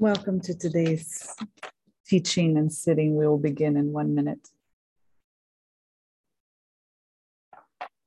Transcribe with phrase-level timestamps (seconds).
[0.00, 1.34] Welcome to today's
[2.06, 3.16] teaching and sitting.
[3.16, 4.48] We will begin in one minute.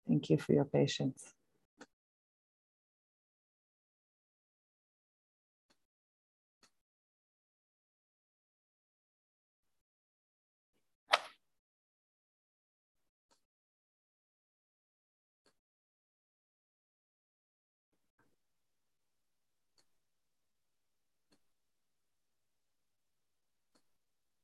[0.07, 1.21] Thank you for your patience.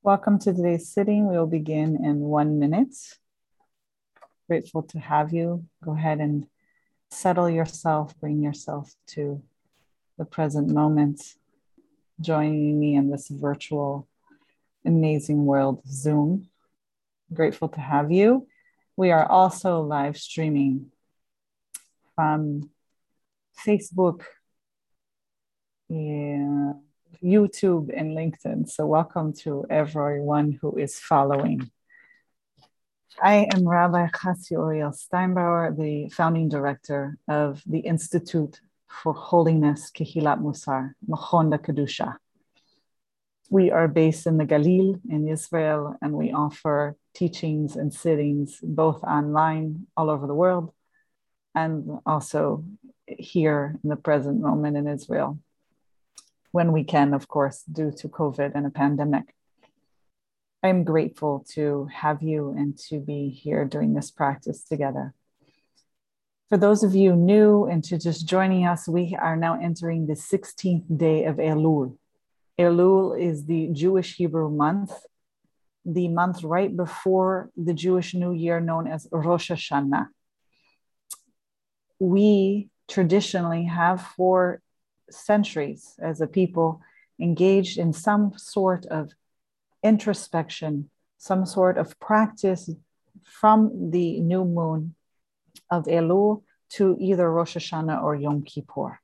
[0.08, 1.28] Welcome to today's sitting.
[1.28, 2.96] We will begin in one minute.
[4.48, 5.66] Grateful to have you.
[5.84, 6.48] Go ahead and
[7.12, 9.44] settle yourself, bring yourself to
[10.18, 11.22] the present moment,
[12.22, 14.08] joining me in this virtual
[14.86, 16.48] amazing world of Zoom.
[17.34, 18.48] Grateful to have you.
[18.96, 20.90] We are also live streaming
[22.16, 22.70] from
[23.62, 24.22] Facebook.
[25.90, 26.76] Yeah
[27.24, 28.70] YouTube and LinkedIn.
[28.70, 31.70] So, welcome to everyone who is following.
[33.22, 40.42] I am Rabbi Chasya Uriel Steinbauer, the founding director of the Institute for Holiness Kehilat
[40.42, 42.18] Musar, Machon Kedusha.
[43.50, 49.04] We are based in the Galil in Israel, and we offer teachings and sittings both
[49.04, 50.72] online all over the world
[51.56, 52.64] and also
[53.08, 55.40] here in the present moment in Israel
[56.52, 59.34] when we can, of course, due to COVID and a pandemic.
[60.64, 65.14] I'm grateful to have you and to be here doing this practice together.
[66.50, 70.14] For those of you new and to just joining us, we are now entering the
[70.14, 71.98] 16th day of Elul.
[72.58, 74.92] Elul is the Jewish Hebrew month,
[75.86, 80.08] the month right before the Jewish New Year known as Rosh Hashanah.
[82.00, 84.62] We traditionally have for
[85.10, 86.82] centuries as a people
[87.20, 89.12] engaged in some sort of
[89.84, 92.70] introspection, some sort of practice
[93.24, 94.96] from the new moon
[95.72, 99.00] of Elul to either Rosh Hashanah or Yom Kippur.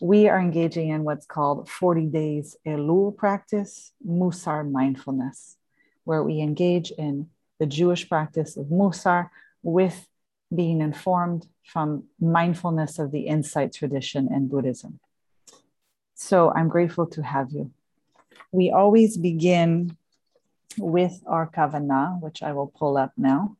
[0.00, 5.56] We are engaging in what's called 40 days Elul practice, Musar mindfulness,
[6.04, 7.28] where we engage in
[7.60, 9.30] the Jewish practice of Musar
[9.62, 10.08] with
[10.54, 14.98] being informed from mindfulness of the insight tradition in Buddhism.
[16.14, 17.70] So I'm grateful to have you.
[18.52, 19.96] We always begin
[20.78, 23.56] with our kavanah, which I will pull up now.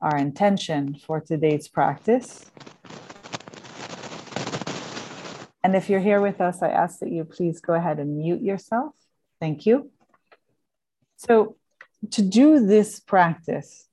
[0.00, 2.50] Our intention for today's practice.
[5.62, 8.42] And if you're here with us, I ask that you please go ahead and mute
[8.42, 8.94] yourself.
[9.40, 9.90] Thank you.
[11.16, 11.56] So,
[12.10, 13.88] to do this practice,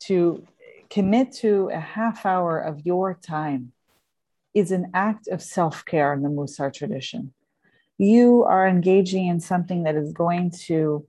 [0.00, 0.46] to
[0.90, 3.72] commit to a half hour of your time
[4.56, 7.34] is an act of self care in the Musar tradition.
[7.98, 11.06] You are engaging in something that is going to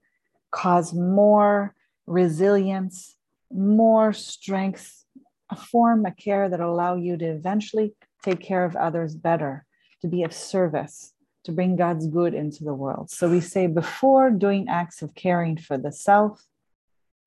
[0.50, 1.74] cause more
[2.06, 3.16] resilience,
[3.50, 5.04] more strength,
[5.48, 9.64] a form, a care that allow you to eventually take care of others better,
[10.02, 11.14] to be of service,
[11.44, 13.10] to bring God's good into the world.
[13.10, 16.44] So we say before doing acts of caring for the self,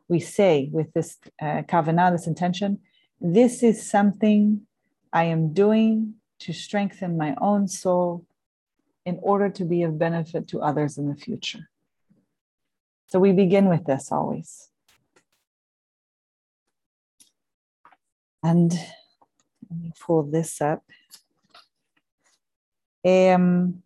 [0.08, 2.80] we say with this uh, kavanah, this intention,
[3.20, 4.68] this is something
[5.14, 8.26] I am doing to strengthen my own soul
[9.06, 11.70] in order to be of benefit to others in the future.
[13.08, 14.70] So we begin with this always.
[18.44, 20.84] And let me pull this up.
[23.06, 23.84] Um,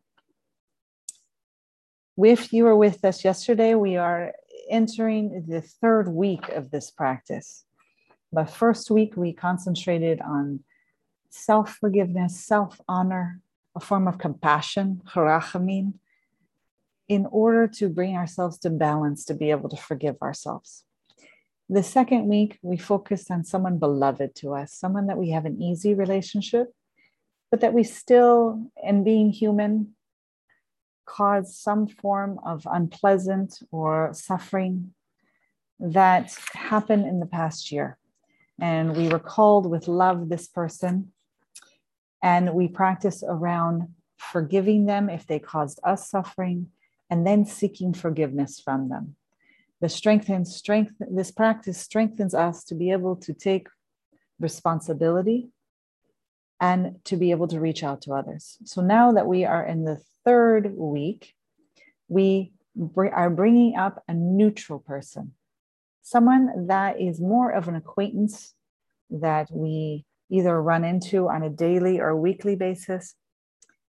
[2.17, 4.33] if you were with us yesterday, we are
[4.69, 7.65] entering the third week of this practice.
[8.31, 10.61] The first week, we concentrated on
[11.29, 13.41] self forgiveness, self honor,
[13.75, 15.93] a form of compassion, harachamim,
[17.07, 20.83] in order to bring ourselves to balance to be able to forgive ourselves.
[21.69, 25.61] The second week, we focused on someone beloved to us, someone that we have an
[25.61, 26.73] easy relationship,
[27.49, 29.95] but that we still, in being human,
[31.05, 34.93] cause some form of unpleasant or suffering
[35.79, 37.97] that happened in the past year.
[38.59, 41.11] And we recalled with love this person
[42.25, 43.87] and we practice around
[44.17, 46.69] forgiving them if they caused us suffering
[47.11, 49.15] and then seeking forgiveness from them.
[49.79, 53.67] The strengthens strength, this practice strengthens us to be able to take
[54.39, 55.49] responsibility
[56.59, 58.57] and to be able to reach out to others.
[58.65, 61.35] So now that we are in the third week,
[62.07, 62.53] we
[62.97, 65.33] are bringing up a neutral person,
[66.01, 68.55] someone that is more of an acquaintance
[69.11, 73.15] that we either run into on a daily or weekly basis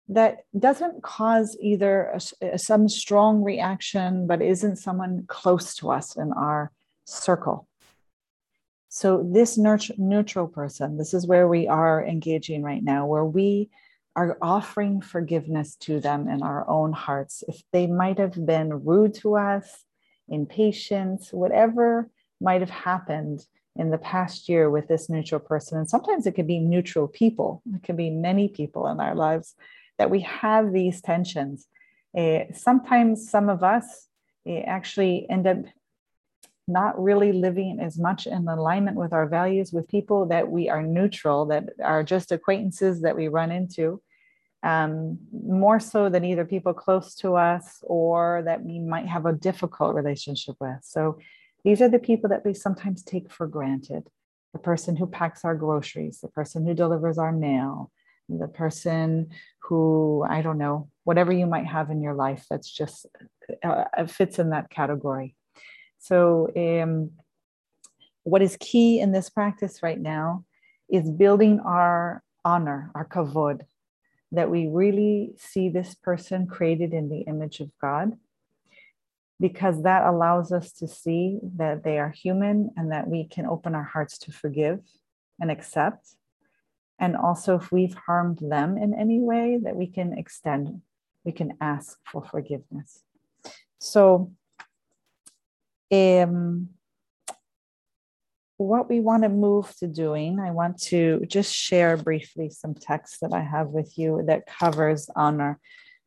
[0.10, 6.34] that doesn't cause either a, some strong reaction, but isn't someone close to us in
[6.34, 6.72] our
[7.06, 7.68] circle.
[8.90, 13.70] So, this neutral person, this is where we are engaging right now, where we
[14.16, 17.44] are offering forgiveness to them in our own hearts.
[17.48, 19.86] If they might have been rude to us,
[20.28, 22.10] impatient, whatever
[22.42, 25.78] might have happened in the past year with this neutral person.
[25.78, 29.56] And sometimes it can be neutral people, it can be many people in our lives
[29.98, 31.68] that we have these tensions.
[32.18, 34.08] Uh, sometimes some of us
[34.48, 35.58] uh, actually end up
[36.68, 40.84] not really living as much in alignment with our values with people that we are
[40.84, 44.02] neutral, that are just acquaintances that we run into,
[44.64, 49.34] um, more so than either people close to us or that we might have a
[49.34, 50.78] difficult relationship with.
[50.84, 51.18] So
[51.64, 54.10] these are the people that we sometimes take for granted
[54.54, 57.92] the person who packs our groceries, the person who delivers our mail,
[58.28, 59.30] the person
[59.64, 63.06] who, I don't know, whatever you might have in your life that's just
[63.64, 65.36] uh, fits in that category.
[66.00, 67.12] So, um,
[68.24, 70.46] what is key in this practice right now
[70.90, 73.62] is building our honor, our kavod,
[74.32, 78.18] that we really see this person created in the image of God,
[79.40, 83.74] because that allows us to see that they are human and that we can open
[83.74, 84.80] our hearts to forgive
[85.40, 86.16] and accept.
[87.00, 90.82] And also, if we've harmed them in any way, that we can extend,
[91.24, 93.02] we can ask for forgiveness.
[93.80, 94.34] So,
[95.92, 96.70] um,
[98.58, 103.22] what we want to move to doing, I want to just share briefly some text
[103.22, 105.60] that I have with you that covers honor.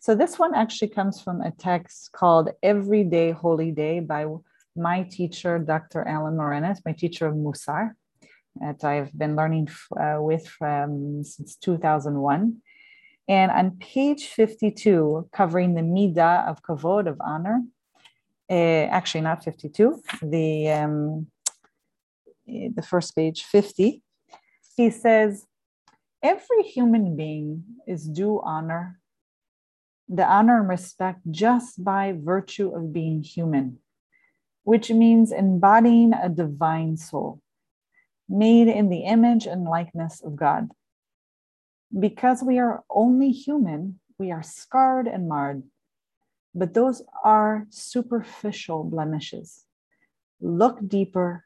[0.02, 4.26] So this one actually comes from a text called Everyday Holiness by
[4.74, 6.02] my teacher, Dr.
[6.08, 7.92] Alan Morinis, my teacher of Musar,
[8.56, 12.56] that I've been learning uh, with since 2001.
[13.28, 17.62] And on page 52, covering the Midah of Kavod, of honor,
[18.50, 21.28] uh, actually not 52, the, um,
[22.44, 24.02] the first page, 50,
[24.76, 25.46] he says,
[26.20, 28.98] every human being is due honor,
[30.12, 33.78] the honor and respect just by virtue of being human,
[34.64, 37.40] which means embodying a divine soul
[38.28, 40.68] made in the image and likeness of God.
[41.98, 45.62] Because we are only human, we are scarred and marred
[46.54, 49.64] but those are superficial blemishes.
[50.40, 51.44] Look deeper,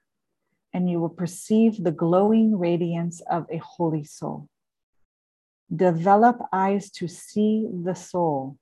[0.73, 4.49] and you will perceive the glowing radiance of a holy soul.
[5.75, 8.57] Develop eyes to see the soul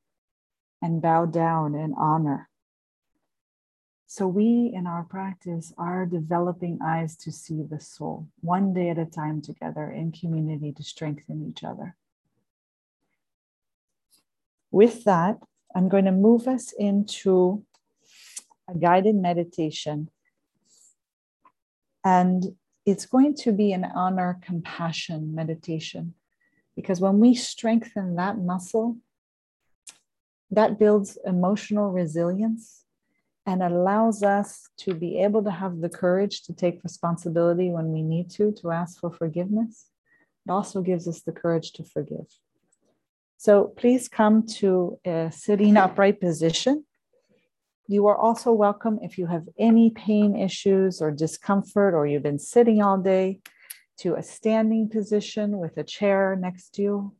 [0.81, 2.49] and bow down in honor.
[4.07, 8.99] So, we in our practice are developing eyes to see the soul, one day at
[8.99, 11.97] a time together in community to strengthen each other.
[14.71, 15.39] With that,
[15.75, 17.65] I'm going to move us into
[18.69, 20.11] a guided meditation.
[22.05, 26.15] And it's going to be an honor compassion meditation
[26.77, 28.97] because when we strengthen that muscle,
[30.51, 32.85] that builds emotional resilience
[33.47, 38.03] and allows us to be able to have the courage to take responsibility when we
[38.03, 39.91] need to, to ask for forgiveness.
[40.47, 42.27] It also gives us the courage to forgive.
[43.37, 46.85] So please come to a sitting upright position.
[47.87, 52.39] You are also welcome if you have any pain issues or discomfort, or you've been
[52.39, 53.41] sitting all day,
[53.99, 57.15] to a standing position with a chair next to you.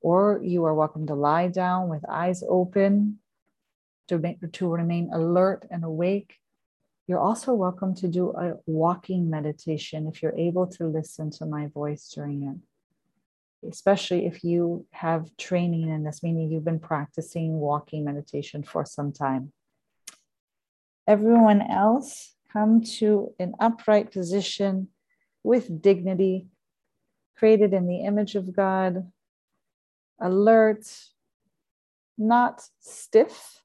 [0.00, 3.18] Or you are welcome to lie down with eyes open
[4.08, 4.20] to,
[4.52, 6.34] to remain alert and awake.
[7.06, 11.66] You're also welcome to do a walking meditation if you're able to listen to my
[11.68, 12.56] voice during it
[13.68, 19.12] especially if you have training in this, meaning you've been practicing walking meditation for some
[19.12, 19.52] time.
[21.06, 24.88] Everyone else, come to an upright position
[25.42, 26.46] with dignity,
[27.36, 29.10] created in the image of God,
[30.20, 30.86] alert,
[32.16, 33.62] not stiff.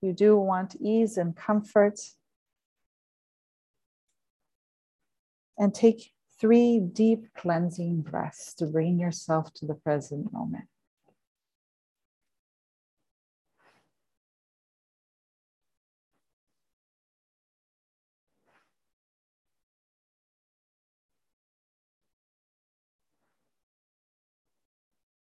[0.00, 2.00] You do want ease and comfort.
[5.58, 10.66] And take three deep cleansing breaths to bring yourself to the present moment.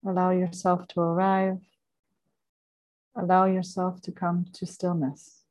[0.05, 1.59] Allow yourself to arrive.
[3.15, 5.43] Allow yourself to come to stillness.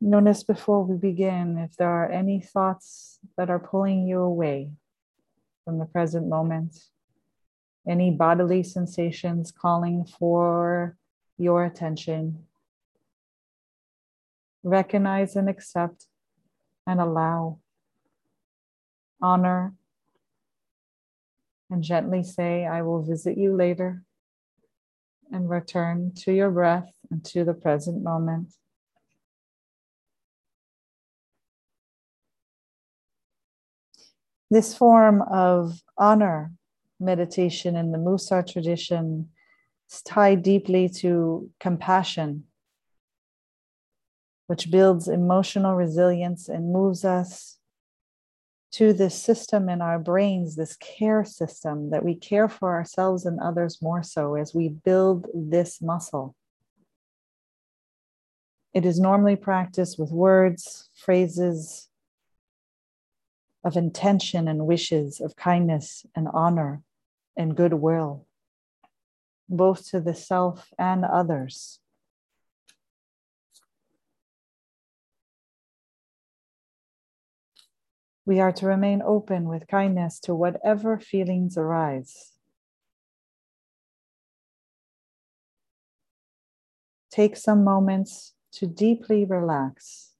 [0.00, 4.72] Notice before we begin if there are any thoughts that are pulling you away
[5.64, 6.76] from the present moment
[7.88, 10.96] any bodily sensations calling for
[11.38, 12.44] your attention.
[14.62, 16.06] Recognize and accept
[16.86, 17.60] and allow.
[19.22, 19.74] Honor
[21.70, 24.02] and gently say, I will visit you later
[25.32, 28.52] and return to your breath and to the present moment.
[34.50, 36.52] This form of honor
[36.98, 39.28] meditation in the Musar tradition
[39.90, 42.44] is tied deeply to compassion,
[44.46, 47.58] which builds emotional resilience and moves us
[48.72, 53.40] to this system in our brains, this care system that we care for ourselves and
[53.40, 56.34] others more so as we build this muscle.
[58.74, 61.88] It is normally practiced with words, phrases,
[63.66, 66.82] of intention and wishes of kindness and honor
[67.36, 68.24] and goodwill,
[69.48, 71.80] both to the self and others.
[78.24, 82.34] We are to remain open with kindness to whatever feelings arise.
[87.10, 90.12] Take some moments to deeply relax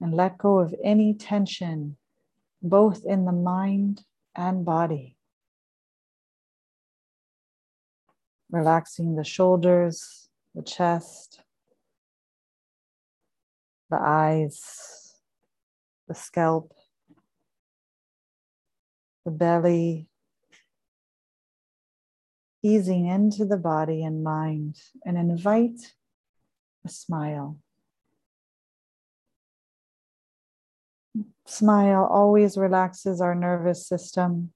[0.00, 1.96] and let go of any tension
[2.62, 4.04] both in the mind
[4.36, 5.16] and body.
[8.50, 11.40] Relaxing the shoulders, the chest,
[13.90, 15.14] the eyes,
[16.08, 16.72] the scalp,
[19.24, 20.06] the belly,
[22.62, 25.94] easing into the body and mind, and invite
[26.84, 27.58] a smile.
[31.46, 34.52] Smile always relaxes our nervous system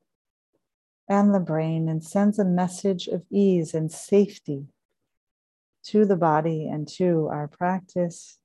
[1.09, 4.66] and the brain and sends a message of ease and safety
[5.85, 8.38] to the body and to our practice.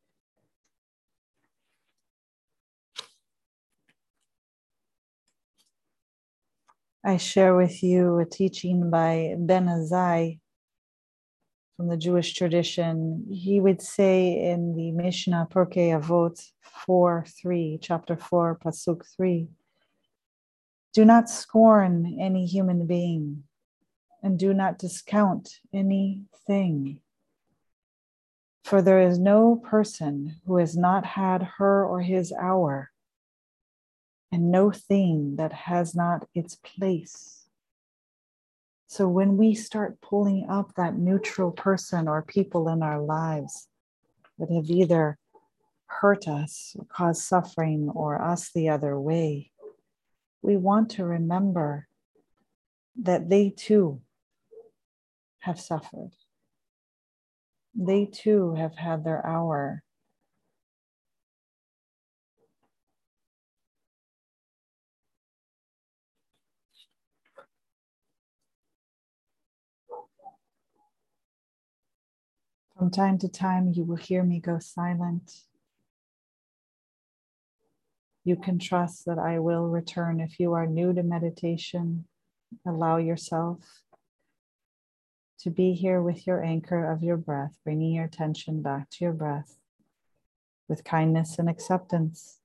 [7.03, 10.40] I share with you a teaching by Ben Azai
[11.81, 16.39] from the Jewish tradition, he would say in the Mishnah Pirkei Avot
[16.85, 19.47] 4 3, chapter 4, Pasuk 3,
[20.93, 23.45] do not scorn any human being
[24.21, 26.99] and do not discount anything.
[28.63, 32.91] For there is no person who has not had her or his hour,
[34.31, 37.40] and no thing that has not its place.
[38.91, 43.69] So when we start pulling up that neutral person or people in our lives
[44.37, 45.17] that have either
[45.85, 49.51] hurt us or caused suffering or us the other way,
[50.41, 51.87] we want to remember
[53.03, 54.01] that they too
[55.39, 56.11] have suffered.
[57.73, 59.83] They too have had their hour
[72.81, 75.41] From time to time, you will hear me go silent.
[78.23, 80.19] You can trust that I will return.
[80.19, 82.05] If you are new to meditation,
[82.65, 83.83] allow yourself
[85.41, 89.13] to be here with your anchor of your breath, bringing your attention back to your
[89.13, 89.59] breath
[90.67, 92.39] with kindness and acceptance.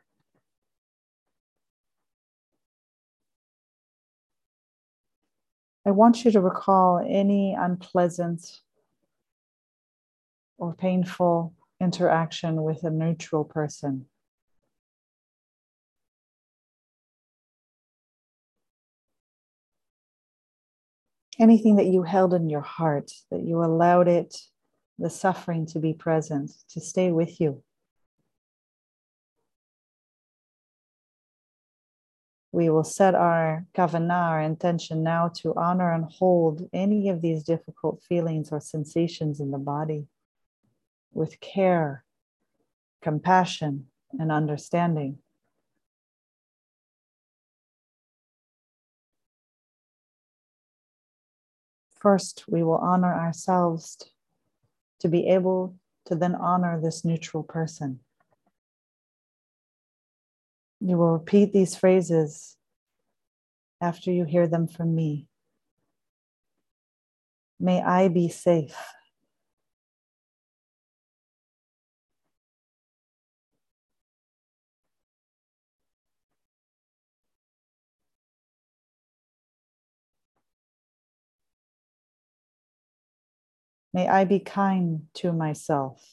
[5.86, 8.60] I want you to recall any unpleasant
[10.58, 14.06] or painful interaction with a neutral person.
[21.38, 24.34] Anything that you held in your heart, that you allowed it,
[24.98, 27.62] the suffering to be present, to stay with you.
[32.52, 37.42] We will set our kavanah, our intention now to honor and hold any of these
[37.42, 40.06] difficult feelings or sensations in the body
[41.16, 42.04] with care,
[43.02, 43.86] compassion,
[44.18, 45.18] and understanding.
[51.98, 53.96] First, we will honor ourselves
[55.00, 58.00] to be able to then honor this neutral person.
[60.80, 62.56] You will repeat these phrases
[63.80, 65.26] after you hear them from me.
[67.58, 68.76] May I be safe.
[83.96, 86.06] May I be kind to myself.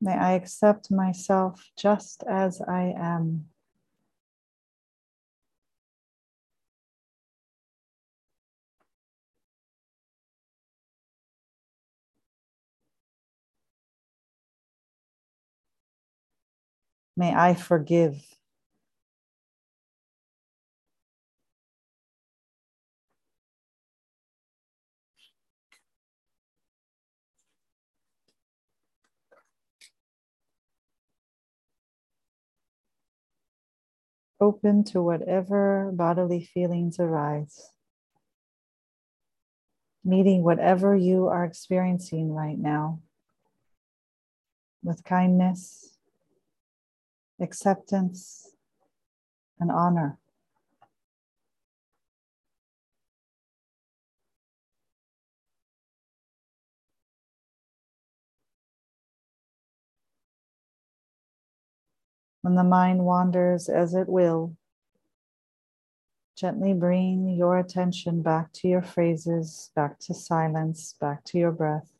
[0.00, 3.44] May I accept myself just as I am.
[17.16, 18.22] May I forgive.
[34.38, 37.70] Open to whatever bodily feelings arise.
[40.04, 43.00] Meeting whatever you are experiencing right now
[44.82, 45.95] with kindness
[47.40, 48.52] acceptance,
[49.58, 50.18] and honor.
[62.42, 64.56] When the mind wanders as it will,
[66.36, 71.95] gently bring your attention back to your phrases, back to silence, back to your breath.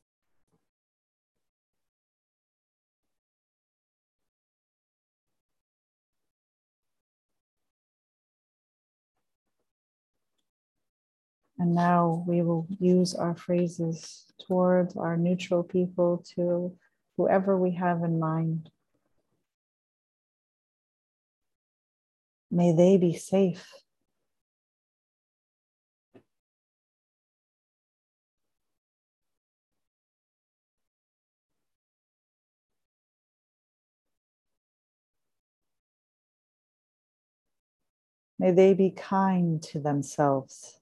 [11.59, 16.77] And now we will use our phrases towards our neutral people, to
[17.17, 18.71] whoever we have in mind.
[22.51, 23.67] May they be safe.
[38.39, 40.79] May they be kind to themselves.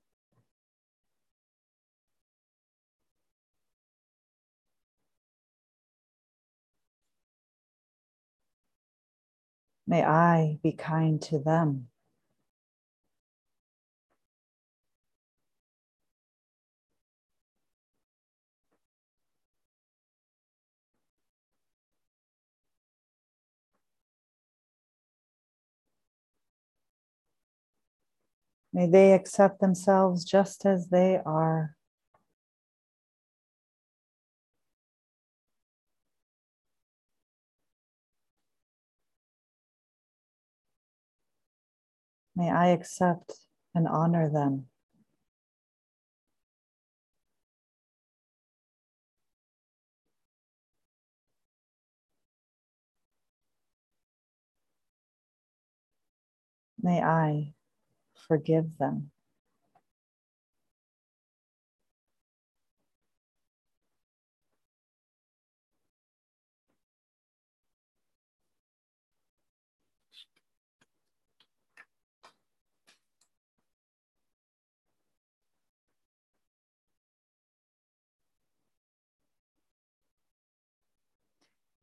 [9.86, 11.88] May I be kind to them.
[28.72, 31.76] May they accept themselves just as they are.
[42.36, 43.32] May I accept
[43.74, 44.66] and honor them.
[56.82, 57.54] May I
[58.28, 59.10] forgive them.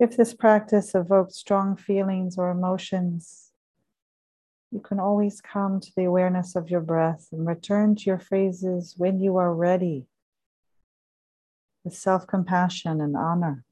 [0.01, 3.51] If this practice evokes strong feelings or emotions,
[4.71, 8.95] you can always come to the awareness of your breath and return to your phrases
[8.97, 10.07] when you are ready
[11.83, 13.63] with self compassion and honor.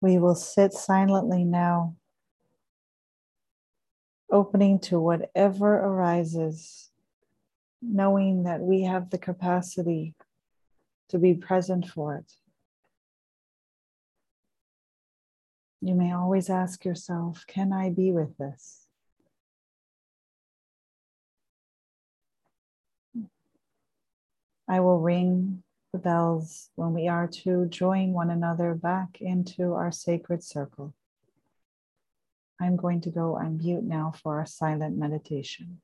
[0.00, 1.96] We will sit silently now,
[4.30, 6.90] opening to whatever arises,
[7.80, 10.14] knowing that we have the capacity
[11.08, 12.32] to be present for it.
[15.80, 18.86] You may always ask yourself, can I be with this?
[24.68, 25.62] I will ring
[25.96, 30.92] the bells when we are to join one another back into our sacred circle.
[32.60, 35.80] I'm going to go on mute now for our silent meditation.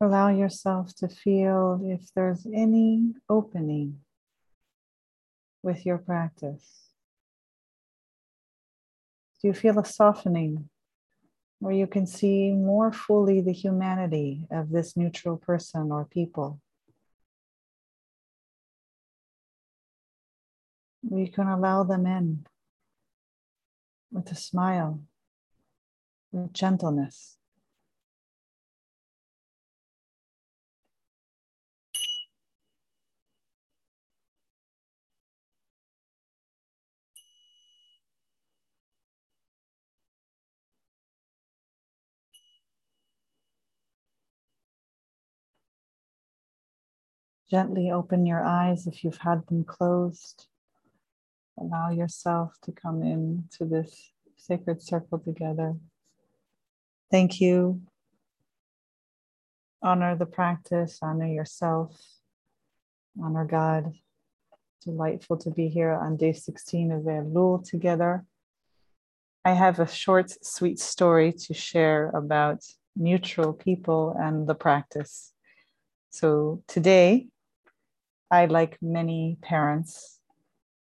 [0.00, 4.00] Allow yourself to feel if there's any opening
[5.62, 6.90] with your practice.
[9.40, 10.68] Do you feel a softening
[11.60, 16.60] where you can see more fully the humanity of this neutral person or people?
[21.02, 22.44] You can allow them in
[24.12, 25.00] with a smile,
[26.32, 27.38] with gentleness.
[47.48, 50.46] Gently open your eyes if you've had them closed.
[51.58, 55.76] Allow yourself to come in to this sacred circle together.
[57.10, 57.82] Thank you.
[59.80, 61.96] Honor the practice, honor yourself,
[63.22, 63.92] honor God.
[64.84, 68.24] Delightful to be here on day 16 of Elul together.
[69.44, 72.64] I have a short, sweet story to share about
[72.96, 75.32] neutral people and the practice.
[76.10, 77.28] So today,
[78.30, 80.18] I, like many parents,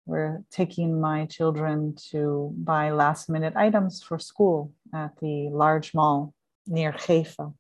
[0.06, 6.34] were taking my children to buy last minute items for school at the large mall
[6.66, 7.52] near Haifa,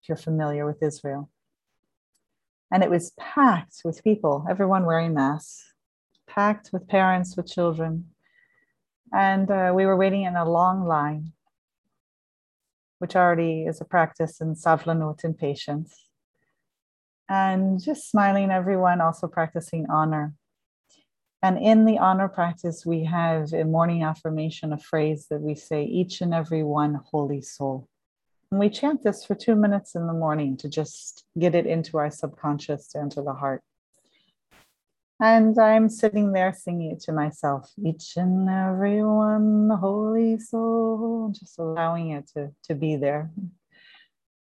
[0.00, 1.28] if you're familiar with Israel.
[2.72, 5.74] And it was packed with people, everyone wearing masks,
[6.26, 8.06] packed with parents, with children.
[9.12, 11.32] And uh, we were waiting in a long line,
[13.00, 16.09] which already is a practice in savlanut and patience
[17.30, 20.34] and just smiling everyone, also practicing honor.
[21.42, 25.84] And in the honor practice, we have a morning affirmation, a phrase that we say,
[25.84, 27.88] each and every one holy soul.
[28.50, 31.98] And we chant this for two minutes in the morning to just get it into
[31.98, 33.62] our subconscious, to enter the heart.
[35.22, 41.58] And I'm sitting there singing it to myself, each and every one, holy soul, just
[41.58, 43.30] allowing it to, to be there.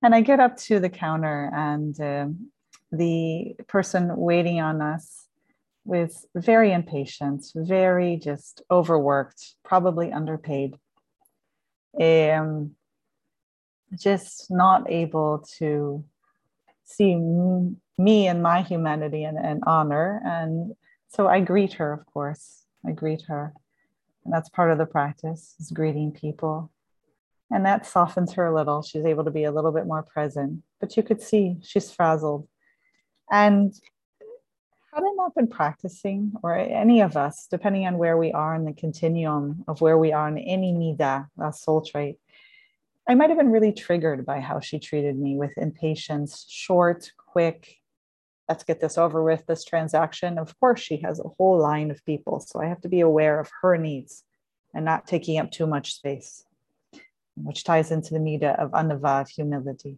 [0.04, 2.52] And I get up to the counter and um,
[2.94, 5.28] the person waiting on us
[5.84, 10.76] was very impatient, very just overworked, probably underpaid,
[12.00, 12.76] um,
[13.98, 16.06] just not able to
[16.86, 20.22] see me and my humanity and, and honor.
[20.24, 20.74] And
[21.10, 22.64] so I greet her, of course.
[22.86, 23.54] I greet her.
[24.24, 26.72] And that's part of the practice is greeting people.
[27.52, 28.82] And that softens her a little.
[28.82, 30.64] She's able to be a little bit more present.
[30.80, 32.48] But you could see she's frazzled.
[33.32, 33.74] And
[34.94, 38.66] had I not been practicing, or any of us, depending on where we are in
[38.66, 42.20] the continuum of where we are in any midah, a soul trait,
[43.08, 47.78] I might have been really triggered by how she treated me with impatience, short, quick.
[48.48, 50.38] Let's get this over with, this transaction.
[50.38, 52.40] Of course, she has a whole line of people.
[52.40, 54.24] So I have to be aware of her needs
[54.74, 56.46] and not taking up too much space,
[57.36, 59.98] which ties into the midah of anava, of humility.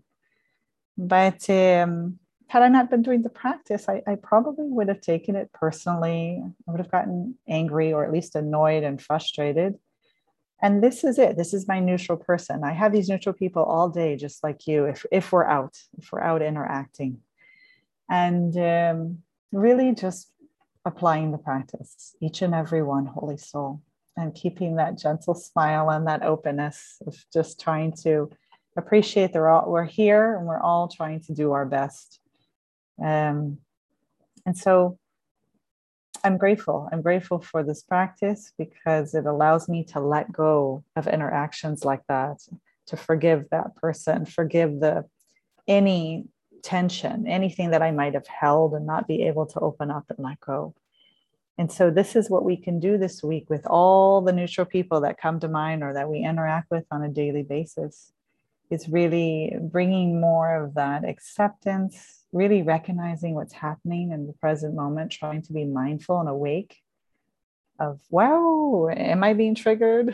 [0.98, 5.36] But um, had I not been doing the practice, I, I, probably would have taken
[5.36, 6.42] it personally.
[6.68, 9.76] I would have gotten angry or at least annoyed and frustrated.
[10.62, 11.38] And this is it.
[11.38, 12.64] This is my neutral person.
[12.64, 16.12] I have these neutral people all day, just like you, if, if we're out, if
[16.12, 17.20] we're out interacting.
[18.10, 19.18] And um,
[19.52, 20.32] really just
[20.86, 23.82] applying the practice, each and every one, Holy Soul,
[24.16, 28.30] and keeping that gentle smile and that openness of just trying to
[28.78, 32.20] appreciate they're all we're here and we're all trying to do our best
[33.04, 33.60] um,
[34.46, 34.98] and so
[36.24, 36.90] I'm grateful.
[36.92, 42.02] I'm grateful for this practice because it allows me to let go of interactions like
[42.08, 42.38] that,
[42.88, 45.06] to forgive that person, forgive the
[45.68, 46.26] any
[46.64, 50.18] tension, anything that I might have held and not be able to open up and
[50.20, 50.74] let go.
[51.58, 55.02] And so this is what we can do this week with all the neutral people
[55.02, 58.12] that come to mind or that we interact with on a daily basis.
[58.70, 65.10] It's really bringing more of that acceptance, really recognizing what's happening in the present moment,
[65.10, 66.76] trying to be mindful and awake
[67.80, 70.14] of, wow, am I being triggered?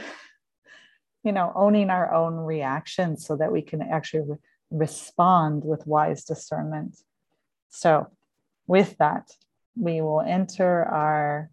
[1.23, 4.37] you know, owning our own reactions so that we can actually re-
[4.69, 6.95] respond with wise discernment.
[7.69, 8.07] So,
[8.67, 9.31] with that,
[9.75, 11.49] we will enter our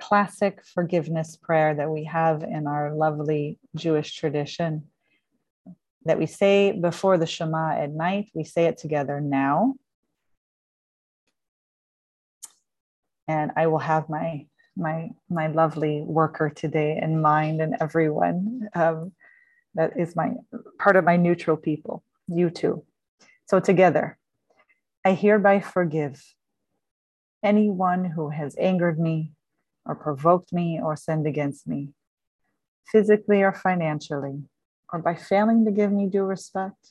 [0.00, 4.84] classic forgiveness prayer that we have in our lovely Jewish tradition
[6.04, 8.30] that we say before the Shema at night.
[8.34, 9.74] We say it together now.
[13.28, 19.12] And I will have my my my lovely worker today in mind and everyone um,
[19.74, 20.32] that is my
[20.78, 22.02] part of my neutral people.
[22.28, 22.84] You too.
[23.46, 24.18] So, together,
[25.04, 26.22] I hereby forgive
[27.42, 29.32] anyone who has angered me
[29.84, 31.90] or provoked me or sinned against me,
[32.86, 34.44] physically or financially,
[34.92, 36.90] or by failing to give me due respect,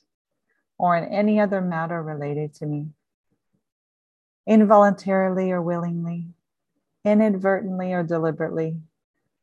[0.77, 2.87] or in any other matter related to me,
[4.47, 6.29] involuntarily or willingly,
[7.05, 8.77] inadvertently or deliberately,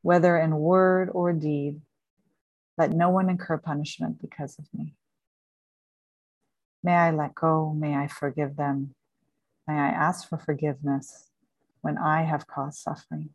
[0.02, 1.80] whether in word or deed,
[2.76, 4.94] let no one incur punishment because of me.
[6.82, 8.94] May I let go, may I forgive them,
[9.66, 11.30] may I ask for forgiveness
[11.80, 13.30] when I have caused suffering.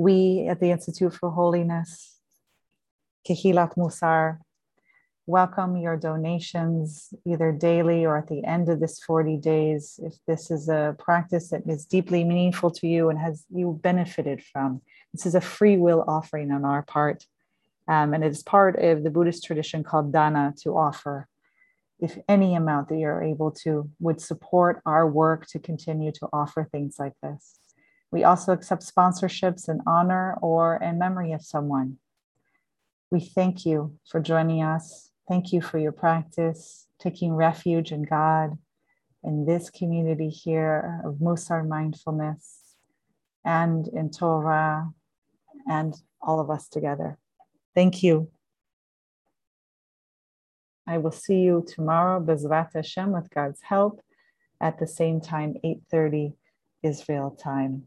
[0.00, 2.16] We at the Institute for Holiness,
[3.28, 4.38] Kehilat Mussar,
[5.26, 10.50] welcome your donations either daily or at the end of this 40 days if this
[10.50, 14.80] is a practice that is deeply meaningful to you and has you benefited from.
[15.12, 17.26] This is a free will offering on our part
[17.86, 21.28] um, and it is part of the buddhist tradition called dana to offer
[21.98, 26.66] if any amount that you're able to would support our work to continue to offer
[26.72, 27.58] things like this
[28.10, 31.98] we also accept sponsorships in honor or in memory of someone
[33.10, 38.58] we thank you for joining us Thank you for your practice, taking refuge in God,
[39.22, 42.74] in this community here of Mussar mindfulness,
[43.44, 44.90] and in Torah,
[45.68, 47.16] and all of us together.
[47.76, 48.28] Thank you.
[50.84, 54.00] I will see you tomorrow, Bezrat Hashem, with God's help,
[54.60, 56.34] at the same time, 8:30
[56.82, 57.86] Israel time.